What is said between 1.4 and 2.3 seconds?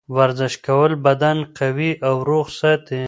قوي او